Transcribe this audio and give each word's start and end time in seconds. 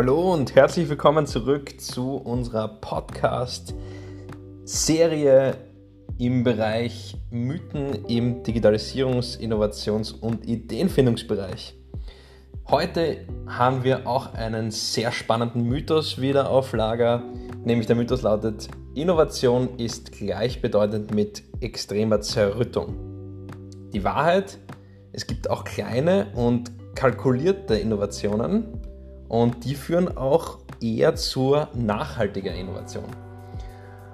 Hallo 0.00 0.32
und 0.32 0.54
herzlich 0.54 0.88
willkommen 0.88 1.26
zurück 1.26 1.78
zu 1.78 2.14
unserer 2.14 2.68
Podcast-Serie 2.68 5.58
im 6.16 6.42
Bereich 6.42 7.18
Mythen 7.30 8.06
im 8.06 8.42
Digitalisierungs-, 8.42 9.38
Innovations- 9.38 10.12
und 10.12 10.48
Ideenfindungsbereich. 10.48 11.76
Heute 12.68 13.26
haben 13.46 13.84
wir 13.84 14.06
auch 14.06 14.32
einen 14.32 14.70
sehr 14.70 15.12
spannenden 15.12 15.68
Mythos 15.68 16.18
wieder 16.18 16.48
auf 16.48 16.72
Lager, 16.72 17.22
nämlich 17.62 17.86
der 17.86 17.96
Mythos 17.96 18.22
lautet, 18.22 18.68
Innovation 18.94 19.76
ist 19.76 20.12
gleichbedeutend 20.12 21.14
mit 21.14 21.42
extremer 21.60 22.22
Zerrüttung. 22.22 22.94
Die 23.92 24.02
Wahrheit, 24.02 24.56
es 25.12 25.26
gibt 25.26 25.50
auch 25.50 25.64
kleine 25.64 26.28
und 26.34 26.72
kalkulierte 26.94 27.74
Innovationen 27.74 28.80
und 29.30 29.64
die 29.64 29.76
führen 29.76 30.16
auch 30.18 30.58
eher 30.82 31.14
zur 31.14 31.68
nachhaltiger 31.72 32.52
Innovation. 32.52 33.04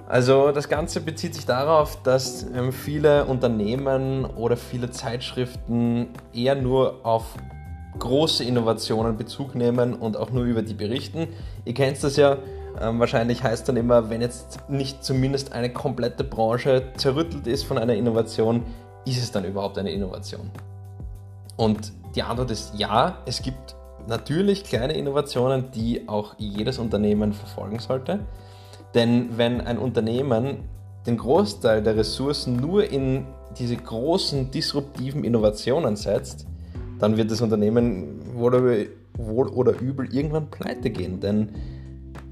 Also 0.07 0.53
das 0.53 0.69
Ganze 0.69 1.01
bezieht 1.01 1.35
sich 1.35 1.47
darauf, 1.47 2.01
dass 2.03 2.47
ähm, 2.55 2.71
viele 2.71 3.25
Unternehmen 3.25 4.25
oder 4.25 4.57
viele 4.57 4.91
Zeitschriften 4.91 6.11
eher 6.33 6.55
nur 6.55 7.05
auf 7.05 7.35
große 7.99 8.45
Innovationen 8.45 9.17
Bezug 9.17 9.55
nehmen 9.57 9.95
und 9.95 10.17
auch 10.17 10.31
nur 10.31 10.45
über 10.45 10.63
die 10.63 10.75
berichten. 10.75 11.27
Ihr 11.65 11.75
kennt 11.75 12.05
das 12.05 12.17
ja, 12.17 12.37
ähm, 12.79 13.01
wahrscheinlich 13.01 13.43
heißt 13.43 13.69
dann 13.69 13.77
immer, 13.77 14.11
wenn 14.11 14.21
jetzt 14.21 14.69
nicht 14.69 15.03
zumindest 15.03 15.53
eine 15.53 15.73
komplette 15.73 16.25
Branche 16.25 16.93
zerrüttelt 16.97 17.47
ist 17.47 17.65
von 17.65 17.79
einer 17.79 17.95
Innovation, 17.95 18.65
ist 19.07 19.23
es 19.23 19.33
dann 19.33 19.45
überhaupt 19.45 19.79
eine 19.79 19.91
Innovation? 19.91 20.51
Und 21.57 21.93
die 22.15 22.23
Antwort 22.23 22.51
ist 22.51 22.75
ja, 22.77 23.19
es 23.25 23.41
gibt 23.41 23.76
natürlich 24.09 24.65
kleine 24.65 24.95
Innovationen, 24.95 25.71
die 25.73 26.09
auch 26.09 26.35
jedes 26.39 26.79
Unternehmen 26.79 27.33
verfolgen 27.33 27.79
sollte. 27.79 28.21
Denn 28.95 29.37
wenn 29.37 29.61
ein 29.61 29.79
Unternehmen 29.79 30.65
den 31.07 31.17
Großteil 31.17 31.83
der 31.83 31.97
Ressourcen 31.97 32.57
nur 32.57 32.91
in 32.91 33.27
diese 33.59 33.77
großen 33.77 34.51
disruptiven 34.51 35.25
Innovationen 35.25 35.97
setzt, 35.97 36.47
dann 36.99 37.17
wird 37.17 37.31
das 37.31 37.41
Unternehmen 37.41 38.21
wohl 38.35 38.55
oder, 39.19 39.81
übel 39.81 40.13
irgendwann 40.13 40.51
pleite 40.51 40.91
gehen. 40.91 41.21
Denn 41.21 41.51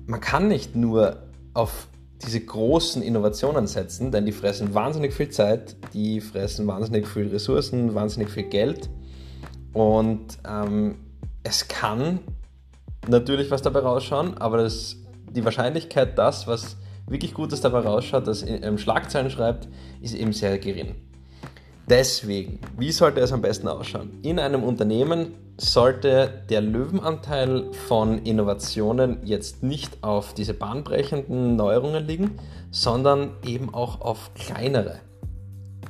man 0.06 0.20
kann 0.20 0.48
nicht 0.48 0.74
nur 0.74 1.22
auf 1.54 1.88
diese 2.24 2.40
großen 2.40 3.02
Innovationen 3.02 3.66
setzen, 3.66 4.10
denn 4.10 4.24
die 4.24 4.32
fressen 4.32 4.74
wahnsinnig 4.74 5.12
viel 5.12 5.28
Zeit, 5.28 5.76
die 5.92 6.20
fressen 6.20 6.66
wahnsinnig 6.66 7.06
viel 7.06 7.28
Ressourcen, 7.28 7.94
wahnsinnig 7.94 8.30
viel 8.30 8.44
Geld. 8.44 8.88
Und 9.72 10.38
ähm, 10.48 10.96
es 11.44 11.68
kann 11.68 12.20
natürlich 13.06 13.50
was 13.50 13.62
dabei 13.62 13.80
rausschauen, 13.80 14.36
aber 14.38 14.58
das, 14.58 14.96
die 15.30 15.44
Wahrscheinlichkeit, 15.44 16.18
dass 16.18 16.46
was 16.46 16.76
wirklich 17.06 17.34
Gutes 17.34 17.60
dabei 17.60 17.80
rausschaut, 17.80 18.26
das 18.26 18.42
ähm, 18.42 18.78
Schlagzeilen 18.78 19.30
schreibt, 19.30 19.68
ist 20.00 20.14
eben 20.14 20.32
sehr 20.32 20.58
gering. 20.58 20.96
Deswegen, 21.86 22.60
wie 22.78 22.92
sollte 22.92 23.20
es 23.20 23.30
am 23.30 23.42
besten 23.42 23.68
ausschauen? 23.68 24.18
In 24.22 24.38
einem 24.38 24.64
Unternehmen 24.64 25.34
sollte 25.58 26.42
der 26.48 26.62
Löwenanteil 26.62 27.74
von 27.74 28.24
Innovationen 28.24 29.18
jetzt 29.22 29.62
nicht 29.62 30.02
auf 30.02 30.32
diese 30.32 30.54
bahnbrechenden 30.54 31.56
Neuerungen 31.56 32.06
liegen, 32.06 32.38
sondern 32.70 33.36
eben 33.44 33.74
auch 33.74 34.00
auf 34.00 34.32
kleinere, 34.32 35.00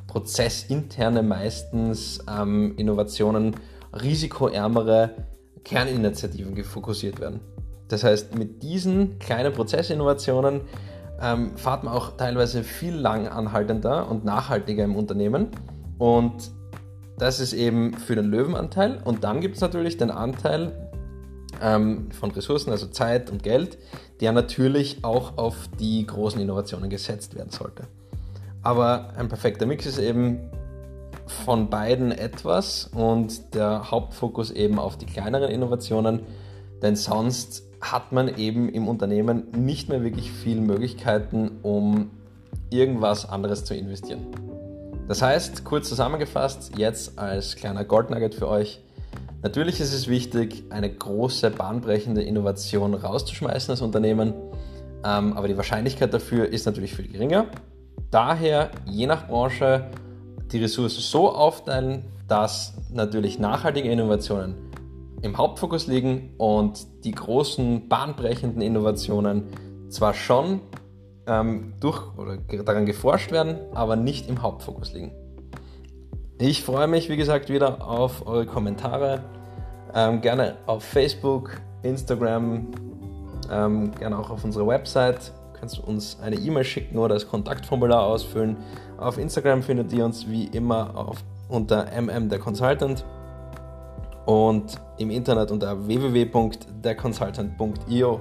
prozessinterne 0.09 1.23
meistens 1.23 2.19
ähm, 2.29 2.75
Innovationen, 2.77 3.55
risikoärmere 3.93 5.11
Kerninitiativen 5.65 6.63
fokussiert 6.65 7.21
werden. 7.21 7.41
Das 7.89 8.05
heißt, 8.05 8.37
mit 8.37 8.63
diesen 8.63 9.19
kleinen 9.19 9.53
Prozessinnovationen 9.53 10.63
ähm, 11.21 11.57
fahrt 11.57 11.85
man 11.85 11.95
auch 11.95 12.17
teilweise 12.17 12.65
viel 12.65 12.95
lang 12.95 13.29
anhaltender 13.29 14.09
und 14.11 14.25
nachhaltiger 14.25 14.85
im 14.85 14.97
Unternehmen. 14.97 15.49
Und 15.99 16.51
das 17.19 17.41
ist 17.41 17.53
eben 17.53 17.95
für 17.95 18.17
den 18.17 18.27
Löwenanteil. 18.27 19.01
Und 19.05 19.25
dann 19.25 19.41
gibt 19.41 19.57
es 19.57 19.61
natürlich 19.61 19.97
den 19.97 20.11
Anteil 20.11 20.91
ähm, 21.63 22.11
von 22.11 22.31
Ressourcen, 22.31 22.71
also 22.71 22.87
Zeit 22.87 23.31
und 23.31 23.43
Geld, 23.43 23.79
der 24.21 24.33
natürlich 24.33 25.05
auch 25.05 25.39
auf 25.39 25.69
die 25.79 26.05
großen 26.07 26.41
Innovationen 26.41 26.91
gesetzt 26.91 27.37
werden 27.37 27.51
sollte. 27.51 27.85
Aber 28.63 29.13
ein 29.17 29.29
perfekter 29.29 29.67
Mix 29.67 29.87
ist 29.87 29.99
eben 29.99 30.51
von 31.27 31.71
beiden 31.71 32.13
etwas 32.13 32.91
und 32.95 33.55
der 33.55 33.91
Hauptfokus 33.91 34.51
eben 34.51 34.79
auf 34.79 34.97
die 34.97 35.07
kleineren 35.07 35.51
Innovationen, 35.51 36.21
denn 36.83 36.97
sonst 36.97 37.63
hat 37.81 38.13
man 38.13 38.37
eben 38.37 38.69
im 38.69 38.89
Unternehmen 38.89 39.45
nicht 39.57 39.89
mehr 39.89 40.03
wirklich 40.03 40.31
viele 40.31 40.61
Möglichkeiten, 40.61 41.59
um 41.63 42.11
irgendwas 42.71 43.29
anderes 43.29 43.65
zu 43.65 43.75
investieren. 43.75 44.27
Das 45.07 45.21
heißt, 45.21 45.65
kurz 45.65 45.89
zusammengefasst, 45.89 46.73
jetzt 46.79 47.19
als 47.19 47.57
kleiner 47.57 47.85
Goldnugget 47.85 48.35
für 48.35 48.49
euch, 48.49 48.81
natürlich 49.43 49.81
ist 49.81 49.93
es 49.93 50.09
wichtig, 50.09 50.65
eine 50.71 50.91
große, 50.91 51.51
bahnbrechende 51.51 52.23
Innovation 52.23 52.95
rauszuschmeißen 52.95 53.73
als 53.73 53.83
Unternehmen, 53.83 54.33
ähm, 55.05 55.35
aber 55.35 55.47
die 55.49 55.57
Wahrscheinlichkeit 55.59 56.15
dafür 56.15 56.49
ist 56.49 56.65
natürlich 56.65 56.95
viel 56.95 57.09
geringer. 57.09 57.47
Daher, 58.11 58.71
je 58.87 59.07
nach 59.07 59.29
Branche, 59.29 59.91
die 60.55 60.63
Ressourcen 60.63 61.01
so 61.01 61.33
aufteilen, 61.33 62.05
dass 62.29 62.75
natürlich 62.91 63.39
nachhaltige 63.39 63.91
Innovationen 63.91 64.55
im 65.21 65.37
Hauptfokus 65.37 65.87
liegen 65.89 66.31
und 66.39 66.87
die 67.05 67.11
großen 67.11 67.89
bahnbrechenden 67.89 68.63
Innovationen 68.63 69.49
zwar 69.89 70.15
schon 70.15 70.61
ähm, 71.27 71.75
durch 71.81 72.03
oder 72.17 72.37
daran 72.37 72.87
geforscht 72.87 73.33
werden, 73.33 73.59
aber 73.75 73.97
nicht 73.97 74.29
im 74.29 74.43
Hauptfokus 74.43 74.93
liegen. 74.93 75.13
Ich 76.39 76.63
freue 76.63 76.87
mich, 76.87 77.09
wie 77.09 77.17
gesagt, 77.17 77.49
wieder 77.49 77.87
auf 77.87 78.27
eure 78.27 78.47
Kommentare. 78.47 79.25
Ähm, 79.95 80.21
gerne 80.21 80.57
auf 80.67 80.85
Facebook, 80.85 81.61
Instagram, 81.83 82.69
ähm, 83.51 83.93
gerne 83.93 84.19
auch 84.19 84.31
auf 84.31 84.45
unserer 84.45 84.67
Website 84.67 85.33
kannst 85.65 85.79
du 85.79 85.83
uns 85.85 86.19
eine 86.21 86.37
E-Mail 86.37 86.63
schicken 86.63 86.99
oder 86.99 87.15
das 87.15 87.27
Kontaktformular 87.27 88.03
ausfüllen. 88.03 88.59
Auf 88.99 89.17
Instagram 89.17 89.63
findet 89.63 89.91
ihr 89.95 90.05
uns 90.05 90.29
wie 90.29 90.45
immer 90.49 90.95
auf, 90.95 91.25
unter 91.49 91.87
mm 91.87 92.29
der 92.29 92.39
Consultant 92.39 93.03
und 94.27 94.79
im 94.99 95.11
Internet 95.11 95.51
unter 95.51 95.87
www.derconsultant.io. 95.87 98.21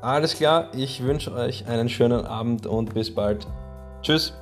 Alles 0.00 0.34
klar, 0.34 0.66
ich 0.74 1.04
wünsche 1.04 1.32
euch 1.32 1.68
einen 1.68 1.88
schönen 1.88 2.26
Abend 2.26 2.66
und 2.66 2.92
bis 2.92 3.14
bald. 3.14 3.46
Tschüss. 4.02 4.32